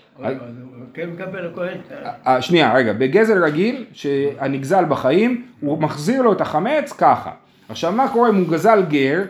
[0.94, 1.10] כן
[1.46, 1.78] הכהן.
[2.28, 7.32] אה, שנייה, רגע, בגזל רגיל, שהנגזל בחיים, הוא מחזיר לו את החמץ ככה.
[7.70, 9.22] עכשיו מה קורה אם הוא גזל גר,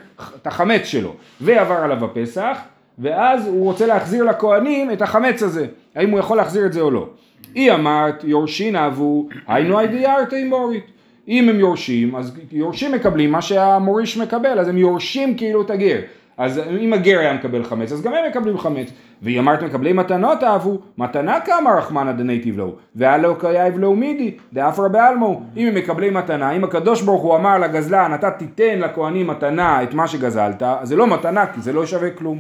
[0.42, 2.58] את החמץ שלו, ועבר עליו הפסח,
[3.00, 6.92] ואז הוא רוצה להחזיר לכהנים את החמץ הזה, האם הוא יכול להחזיר את זה או
[6.92, 7.10] לא.
[7.56, 10.86] היא אמרת יורשין אבו, היינו הידיערתי מורית.
[11.28, 15.98] אם הם יורשים, אז יורשים מקבלים מה שהמוריש מקבל, אז הם יורשים כאילו את הגר.
[16.38, 18.92] אז אם הגר היה מקבל חמץ, אז גם הם מקבלים חמץ.
[19.22, 24.88] והיא אמרת מקבלי מתנות אהבו, מתנה כמה רחמנא דנייטיב לו, והלא קייב לו מידי, דאפרא
[24.88, 25.42] בעלמו.
[25.58, 29.94] אם הם מקבלי מתנה, אם הקדוש ברוך הוא אמר לגזלן, אתה תיתן לכהנים מתנה את
[29.94, 32.40] מה שגזלת, אז זה לא מתנה, כי זה לא שווה כלום.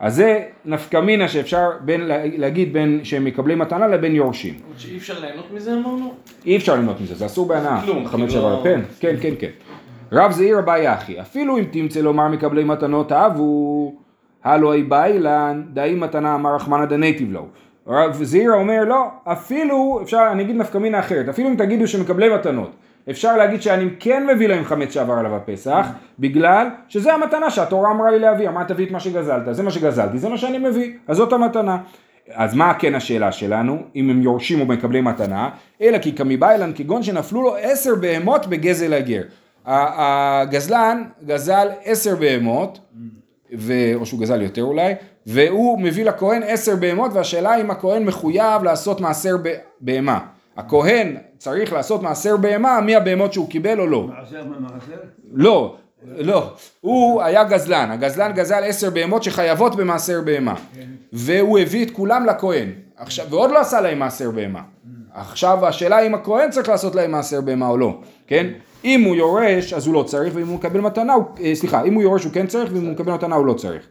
[0.00, 2.00] אז זה נפקא מינה שאפשר בין,
[2.36, 4.54] להגיד בין שהם מקבלי מתנה לבין יורשים.
[4.76, 6.12] שאי אפשר ליהנות מזה אמרנו?
[6.46, 7.82] אי אפשר ליהנות מזה, זה אסור בהנאה.
[7.84, 9.48] כלום, חמש כאילו- שעבר, כן, כן, כן, כן.
[10.12, 13.94] רב זעיר אביי אחי, אפילו אם תמצא לומר מקבלי מתנות אהבו,
[14.44, 17.46] הלו אי באילן, דאי מתנה אמר רחמנא דנייטיב לו.
[17.86, 22.28] רב זעיר אומר לא, אפילו, אפשר, אני אגיד נפקא מינה אחרת, אפילו אם תגידו שמקבלי
[22.34, 22.70] מתנות,
[23.10, 25.86] אפשר להגיד שאני כן מביא להם חמץ שעבר עליו הפסח,
[26.18, 30.18] בגלל שזה המתנה שהתורה אמרה לי להביא, אמרה תביא את מה שגזלת, זה מה שגזלתי,
[30.18, 31.78] זה מה שאני מביא, אז זאת המתנה.
[32.34, 35.50] אז מה כן השאלה שלנו, אם הם יורשים או מקבלים מתנה,
[35.82, 39.22] אלא כי כמיבאילן כגון שנפלו לו עשר בהמות בגזל הגר.
[39.66, 42.78] הגזלן גזל עשר בהמות,
[43.58, 43.72] ו...
[43.94, 44.94] או שהוא גזל יותר אולי,
[45.26, 49.36] והוא מביא לכהן עשר בהמות, והשאלה אם הכהן מחויב לעשות מעשר
[49.80, 50.18] בהמה.
[50.58, 54.02] הכהן צריך לעשות מעשר בהמה מהבהמות שהוא קיבל או לא.
[54.02, 54.96] מעשר מה מעשר?
[55.32, 55.76] לא,
[56.16, 60.54] לא, הוא היה גזלן, הגזלן גזל עשר בהמות שחייבות במעשר בהמה,
[61.12, 64.60] והוא הביא את כולם לכהן, עכשיו, ועוד לא עשה להם מעשר בהמה,
[65.14, 68.46] עכשיו השאלה אם הכהן צריך לעשות להם מעשר בהמה או לא, כן?
[68.84, 71.94] אם הוא יורש אז הוא לא צריך, ואם הוא מקבל מתנה, הוא, אה, סליחה, אם
[71.94, 73.82] הוא יורש הוא כן צריך, ואם הוא מקבל מתנה הוא לא צריך,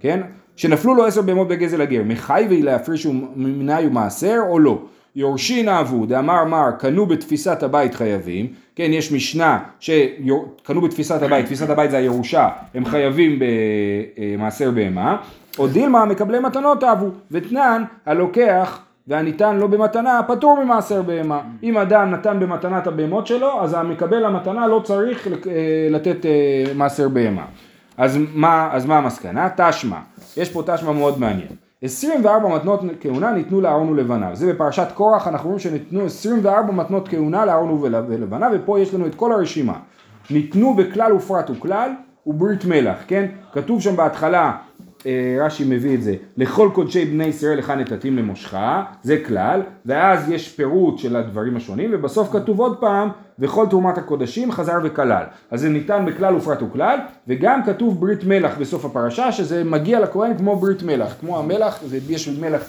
[0.00, 0.20] כן?
[0.56, 4.82] שנפלו לו עשר בהמות בגזל הגר, מחייבי להפרישו מנאי ומעשר או לא?
[5.16, 8.46] יורשין אהבו, דאמר מר, קנו בתפיסת הבית חייבים,
[8.76, 15.16] כן, יש משנה שקנו בתפיסת הבית, תפיסת הבית זה הירושה, הם חייבים במעשר בהמה,
[15.58, 21.40] או דילמה מקבלי מתנות אהבו, ותנן הלוקח והניתן לו במתנה פטור ממעשר בהמה.
[21.62, 25.32] אם אדם נתן במתנה את הבהמות שלו, אז המקבל המתנה לא צריך אה,
[25.90, 27.44] לתת אה, מעשר בהמה.
[27.96, 29.48] אז מה, אז מה המסקנה?
[29.56, 29.98] תשמע,
[30.36, 31.48] יש פה תשמע מאוד מעניין.
[31.82, 34.30] 24 מתנות כהונה ניתנו לאהרון ולבניו.
[34.36, 37.70] זה בפרשת קורח אנחנו רואים שניתנו 24 מתנות כהונה לאהרון
[38.08, 39.78] ולבניו ופה יש לנו את כל הרשימה.
[40.30, 41.90] ניתנו בכלל ופרט וכלל
[42.26, 43.26] וברית מלח, כן?
[43.52, 44.52] כתוב שם בהתחלה,
[45.40, 50.48] רש"י מביא את זה, לכל קודשי בני ישראל לך נתתים למושכה, זה כלל, ואז יש
[50.48, 53.08] פירוט של הדברים השונים, ובסוף כתוב עוד פעם,
[53.38, 55.24] וכל תרומת הקודשים חזר וכלל.
[55.50, 60.38] אז זה ניתן בכלל ופרט וכלל, וגם כתוב ברית מלח בסוף הפרשה, שזה מגיע לכהן
[60.38, 62.62] כמו ברית מלח, כמו המלח, זה, יש מלח.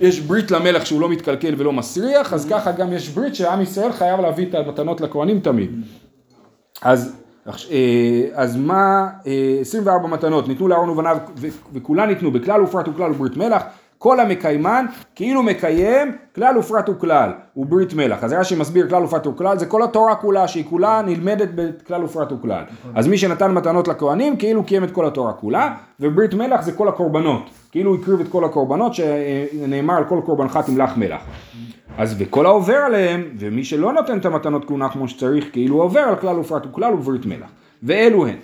[0.00, 3.92] יש ברית למלך שהוא לא מתקלקל ולא מסריח, אז ככה גם יש ברית שעם ישראל
[3.92, 5.70] חייב להביא את המתנות לכהנים תמיד.
[6.82, 7.17] אז, אה,
[8.34, 11.16] אז מה, אה, 24 מתנות ניתנו לאהרון ובניו
[11.72, 13.62] וכולן ניתנו בכלל ופרט וכלל וברית מלח,
[13.98, 18.24] כל המקיימן כאילו מקיים כלל ופרט וכלל וברית מלח.
[18.24, 22.32] אז רש"י מסביר כלל ופרט וכלל זה כל התורה כולה שהיא כולה נלמדת בכלל ופרט
[22.32, 22.62] וכלל.
[22.94, 26.88] אז מי שנתן מתנות לכהנים כאילו קיים את כל התורה כולה וברית מלח זה כל
[26.88, 27.50] הקורבנות.
[27.70, 31.22] כאילו הוא הקריב את כל הקורבנות שנאמר על כל קורבנך תמלח מלח.
[31.98, 36.00] אז וכל העובר עליהם, ומי שלא נותן את המתנות כהונה כמו שצריך, כאילו הוא עובר
[36.00, 37.48] על כלל ופרט וכלל וברית מלח.
[37.82, 38.36] ואלו הן,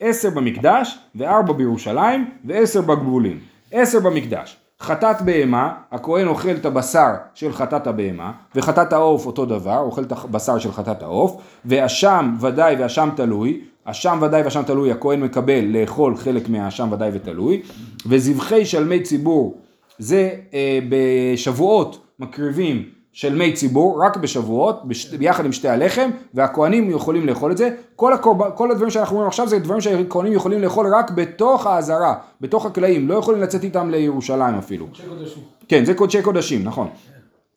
[0.00, 3.38] עשר במקדש, וארבע בירושלים, ועשר בגבולים.
[3.72, 4.56] עשר במקדש.
[4.80, 10.12] חטאת בהמה, הכהן אוכל את הבשר של חטאת הבהמה, וחטאת העוף אותו דבר, אוכל את
[10.12, 16.16] הבשר של חטאת העוף, ואשם ודאי ואשם תלוי, אשם ודאי ואשם תלוי, הכהן מקבל לאכול
[16.16, 17.62] חלק מהאשם ודאי ותלוי,
[18.06, 19.58] וזבחי שלמי ציבור,
[19.98, 25.14] זה אה, בשבועות מקריבים של מי ציבור רק בשבועות, בש...
[25.14, 27.70] ביחד עם שתי הלחם, והכהנים יכולים לאכול את זה.
[27.96, 28.50] כל, הקורב...
[28.50, 33.08] כל הדברים שאנחנו רואים עכשיו זה דברים שהכהנים יכולים לאכול רק בתוך העזרה, בתוך הקלעים,
[33.08, 34.86] לא יכולים לצאת איתם לירושלים אפילו.
[34.86, 35.42] קודשי קודשים.
[35.68, 36.88] כן, זה קודשי קודשים, נכון.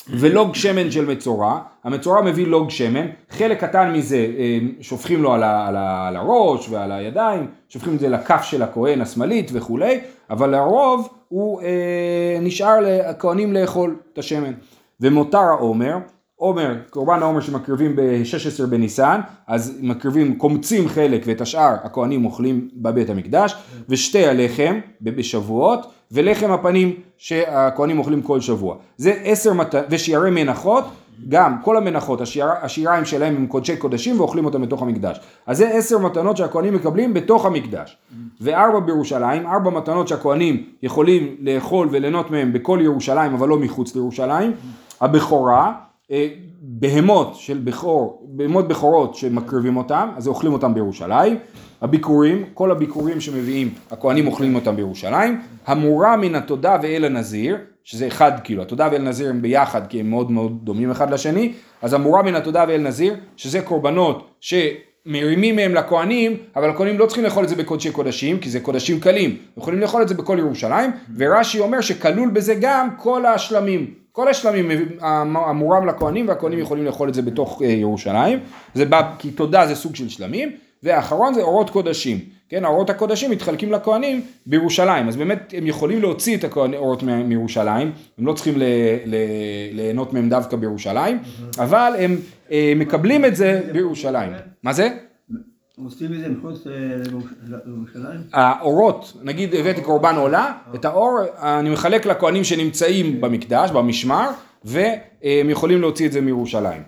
[0.10, 5.44] ולוג שמן של מצורע, המצורע מביא לוג שמן, חלק קטן מזה אה, שופכים לו על,
[5.44, 10.00] ה, על, ה, על הראש ועל הידיים, שופכים את זה לכף של הכהן השמאלית וכולי,
[10.30, 14.54] אבל לרוב הוא אה, נשאר לכהנים לאכול את השמן.
[15.02, 15.98] ומותר העומר,
[16.36, 23.10] עומר, קורבן העומר שמקריבים ב-16 בניסן, אז מקריבים, קומצים חלק ואת השאר הכהנים אוכלים בבית
[23.10, 23.56] המקדש,
[23.90, 28.76] ושתי הלחם בשבועות, ולחם הפנים שהכהנים אוכלים כל שבוע.
[28.98, 29.76] זה עשר מת...
[29.90, 30.84] ושיערי מנחות,
[31.30, 32.46] גם כל המנחות, השיר...
[32.62, 35.20] השיריים שלהם הם קודשי קודשים ואוכלים אותם בתוך המקדש.
[35.48, 37.98] אז זה עשר מתנות שהכהנים מקבלים בתוך המקדש.
[38.42, 44.52] וארבע בירושלים, ארבע מתנות שהכהנים יכולים לאכול וליהנות מהם בכל ירושלים, אבל לא מחוץ לירושלים.
[45.04, 45.74] הבכורה,
[46.12, 46.28] אה,
[46.62, 51.38] בהמות של בכור, בהמות בכורות שמקריבים אותם, אז אוכלים אותם בירושלים.
[51.82, 55.42] הביקורים, כל הביקורים שמביאים, הכהנים אוכלים אותם בירושלים.
[55.68, 60.10] המורה מן התודה ואל הנזיר, שזה אחד כאילו, התודה ואל נזיר הם ביחד כי הם
[60.10, 65.74] מאוד מאוד דומים אחד לשני, אז המורה מן התודה ואל נזיר, שזה קורבנות שמרימים מהם
[65.74, 69.80] לכהנים, אבל הכהנים לא צריכים לאכול את זה בקודשי קודשים, כי זה קודשים קלים, יכולים
[69.80, 74.72] לאכול את זה בכל ירושלים, ורש"י אומר שכלול בזה גם כל השלמים, כל השלמים
[75.02, 78.40] המורם לכהנים והכהנים יכולים לאכול את זה בתוך אה, ירושלים,
[78.74, 80.52] זה בא, כי תודה זה סוג של שלמים,
[80.84, 86.38] והאחרון זה אורות קודשים, כן, האורות הקודשים מתחלקים לכהנים בירושלים, אז באמת הם יכולים להוציא
[86.38, 88.64] את האורות מירושלים, הם לא צריכים ל-
[89.06, 89.16] ל-
[89.72, 91.20] ליהנות מהם דווקא בירושלים,
[91.60, 92.18] אבל הם
[92.52, 94.32] אה, מקבלים את זה בירושלים.
[94.64, 94.90] מה זה?
[95.86, 96.72] עושים את זה מחוץ אה,
[97.66, 98.20] לירושלים?
[98.34, 104.30] האורות, נגיד הבאתי קורבן עולה, את האור אני מחלק לכהנים שנמצאים במקדש, במשמר,
[104.66, 106.84] והם יכולים להוציא את זה מירושלים.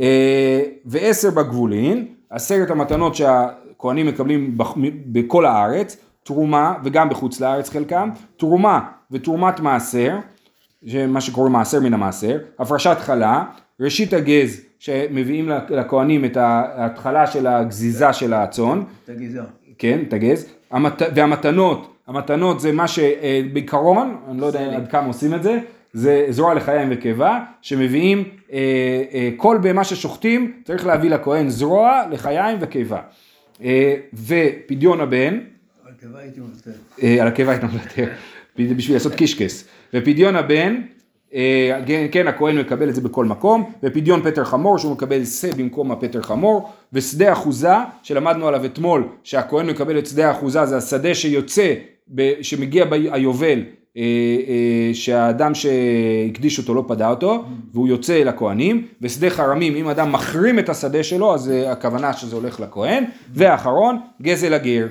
[0.00, 8.10] אה, ועשר בגבולין, עשרת המתנות שהכהנים מקבלים בכ- בכל הארץ, תרומה וגם בחוץ לארץ חלקם,
[8.36, 10.16] תרומה ותרומת מעשר,
[11.08, 13.44] מה שקוראים מעשר מן המעשר, הפרשת חלה,
[13.80, 19.44] ראשית הגז שמביאים לכהנים את ההתחלה של הגזיזה של הצאן, הגזר.
[19.78, 21.02] כן, את הגז, המת...
[21.14, 25.58] והמתנות, המתנות זה מה שבעיקרון, אני לא יודע עד כמה עושים את זה,
[25.92, 28.58] זה זרוע לחיים וקיבה, שמביאים אה,
[29.12, 33.00] אה, כל בהמה ששוחטים, צריך להביא לכהן זרוע לחיים וקיבה.
[33.62, 35.38] אה, ופדיון הבן,
[35.86, 36.70] על קיבה הייתי מוותר.
[37.02, 38.08] אה, על הקיבה הייתה מוותר,
[38.76, 39.68] בשביל לעשות קישקס.
[39.94, 40.80] ופדיון הבן, אה,
[41.86, 45.92] כן, כן, הכהן מקבל את זה בכל מקום, ופדיון פטר חמור, שהוא מקבל שא במקום
[45.92, 51.74] הפטר חמור, ושדה אחוזה, שלמדנו עליו אתמול, שהכהן מקבל את שדה האחוזה, זה השדה שיוצא,
[52.42, 53.62] שמגיע ביובל,
[53.96, 54.02] אה,
[54.48, 60.58] אה, שהאדם שהקדיש אותו לא פדה אותו, והוא יוצא לכהנים, ושדה חרמים, אם אדם מחרים
[60.58, 64.86] את השדה שלו, אז אה, הכוונה שזה הולך לכהן, ואחרון, גזל הגר.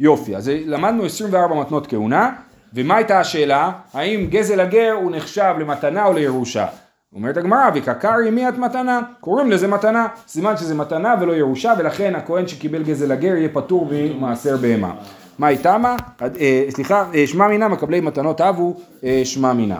[0.00, 2.30] יופי, אז למדנו 24 מתנות כהונה,
[2.74, 3.70] ומה הייתה השאלה?
[3.94, 6.66] האם גזל הגר הוא נחשב למתנה או לירושה?
[7.14, 12.48] אומרת הגמרא, וקקרי מיית מתנה, קוראים לזה מתנה, סימן שזה מתנה ולא ירושה, ולכן הכהן
[12.48, 14.94] שקיבל גזל הגר יהיה פטור ממעשר בהמה.
[15.38, 15.96] מה איתמה?
[16.40, 19.78] אה, סליחה, אה, שמע מינה, מקבלי מתנות אבו, אה, שמע מינה.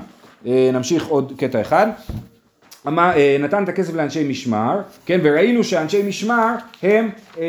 [0.73, 1.87] נמשיך עוד קטע אחד.
[2.99, 7.43] אה, נתן את הכסף לאנשי משמר, כן, וראינו שאנשי משמר הם, אה,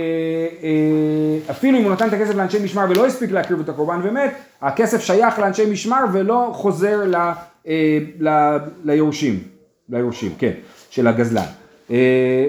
[0.63, 4.33] אה, אפילו אם הוא נתן את הכסף לאנשי משמר ולא הספיק להקריב את הקורבן ומת,
[4.61, 9.39] הכסף שייך לאנשי משמר ולא חוזר ל, אה, ל, ליורשים,
[9.89, 10.51] ליורשים, כן,
[10.89, 11.58] של הגזלן.
[11.91, 12.45] אה,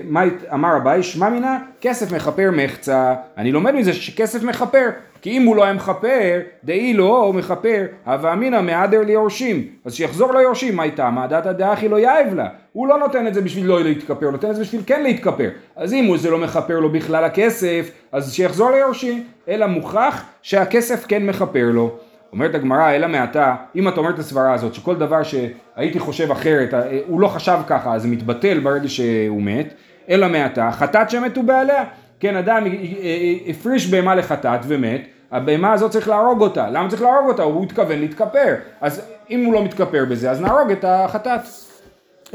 [0.54, 4.88] אמר אביי, שמע מינה, כסף מכפר מחצה, אני לומד מזה שכסף מכפר,
[5.22, 10.32] כי אם הוא לא היה מכפר, דאי לו מכפר, הווה אמינא מהדר ליורשים, אז שיחזור
[10.32, 11.10] ליורשים, מה איתה?
[11.10, 14.32] מה דתא דאחי לא יאיב לה, הוא לא נותן את זה בשביל לא להתכפר, הוא
[14.32, 17.90] נותן את זה בשביל כן להתכפר, אז אם הוא זה לא מכפר לו בכלל הכסף,
[18.12, 21.98] אז שיחזור ליורשים, אלא מוכח שהכסף כן מכפר לו.
[22.32, 26.74] אומרת הגמרא, אלא מעתה, אם אתה אומר את הסברה הזאת, שכל דבר שהייתי חושב אחרת,
[26.74, 29.74] אה, הוא לא חשב ככה, אז זה מתבטל ברגע שהוא מת,
[30.08, 31.84] אלא מעתה, חטאת שמתו בעליה.
[32.20, 36.70] כן, אדם אה, אה, הפריש בהמה לחטאת ומת, הבהמה הזאת צריך להרוג אותה.
[36.70, 37.42] למה צריך להרוג אותה?
[37.42, 38.54] הוא התכוון להתכפר.
[38.80, 41.40] אז אם הוא לא מתכפר בזה, אז נהרוג את החטאת.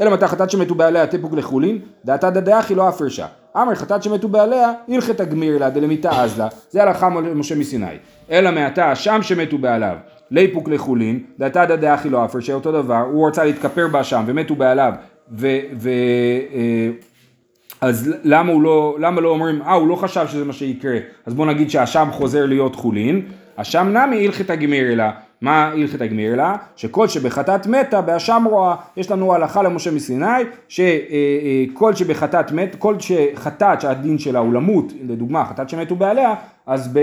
[0.00, 3.26] אלא מתי חטאת שמתו בעליה תפוק לחולין, דעתה דדאחי לא הפרשה.
[3.62, 7.86] אמר חטאת שמתו בעליה, הלכת הגמיר לה דלמיתה אז לה, זה הלכה משה מסיני.
[8.30, 9.96] אלא מעתה שם שמתו בעליו,
[10.30, 14.92] ליפוק לחולין, דעתה דדאחי לא הפרשה, אותו דבר, הוא רצה להתכפר באשם ומתו בעליו,
[15.32, 15.48] ו...
[15.80, 15.88] ו
[16.54, 16.90] אה,
[17.80, 21.34] אז למה הוא לא, למה לא אומרים, אה הוא לא חשב שזה מה שיקרה, אז
[21.34, 23.22] בוא נגיד שהאשם חוזר להיות חולין,
[23.56, 26.56] אשם נמי הלכת הגמיר לה, מה הלכת גמיר לה?
[26.76, 30.26] שכל שבחטאת מתה באשם רואה, יש לנו הלכה למשה מסיני,
[30.68, 36.34] שכל שבחטאת מת, כל שחטאת שהדין שלה הוא למות, לדוגמה חטאת שמתו בעליה,
[36.66, 36.94] אז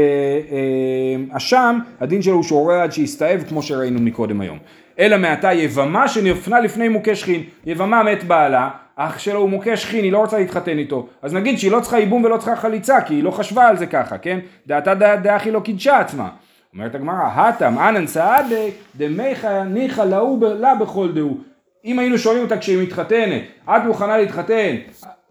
[1.31, 4.57] באשם הדין שלו הוא שעורר עד שיסתאב כמו שראינו מקודם היום.
[4.99, 10.03] אלא מעתה יבמה שנפנה לפני מוכה שכין, יבמה מת בעלה, אח שלו הוא מוכה שכין,
[10.03, 13.13] היא לא רוצה להתחתן איתו, אז נגיד שהיא לא צריכה ייבום ולא צריכה חליצה, כי
[13.13, 14.39] היא לא חשבה על זה ככה, כן?
[14.67, 16.29] דעתה דאחי לא קידשה עצמה.
[16.75, 21.37] אומרת הגמרא, הטם אנן סעדי דמיכא ניחא לאו לה בכל דהו.
[21.85, 24.75] אם היינו שואלים אותה כשהיא מתחתנת, את מוכנה להתחתן,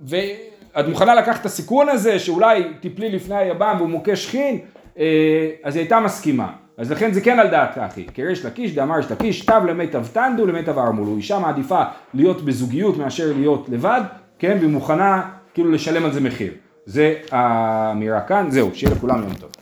[0.01, 4.59] ואת מוכנה לקחת את הסיכון הזה שאולי תפלי לפני היבם והוא מוכה שכין,
[4.99, 6.53] אה, אז היא הייתה מסכימה.
[6.79, 10.47] אז לכן זה כן על דעת אחי, כריש לקיש דאמר יש לקיש, תב למיטב תנדו
[10.47, 11.83] למיטב ארמולו, אישה מעדיפה
[12.15, 14.01] להיות בזוגיות מאשר להיות לבד,
[14.39, 15.23] כן, והיא מוכנה
[15.55, 16.53] כאילו לשלם על זה מחיר.
[16.87, 19.62] זה האמירה כאן, זהו, שיהיה לכולם יום טוב.